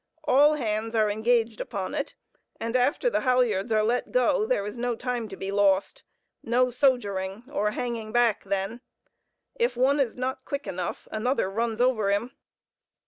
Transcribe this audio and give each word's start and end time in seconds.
All 0.23 0.55
hands 0.55 0.95
are 0.95 1.11
engaged 1.11 1.61
upon 1.61 1.93
it, 1.93 2.15
and 2.59 2.75
after 2.75 3.07
the 3.07 3.19
halyards 3.21 3.71
are 3.71 3.83
let 3.83 4.11
go, 4.11 4.47
there 4.47 4.65
is 4.65 4.75
no 4.75 4.95
time 4.95 5.27
to 5.27 5.37
be 5.37 5.51
lost—no 5.51 6.69
"sogering," 6.71 7.43
or 7.47 7.69
hanging 7.69 8.11
back, 8.11 8.43
then. 8.43 8.81
If 9.53 9.77
one 9.77 9.99
is 9.99 10.17
not 10.17 10.43
quick 10.43 10.65
enough, 10.65 11.07
another 11.11 11.51
runs 11.51 11.79
over 11.81 12.09
him. 12.09 12.31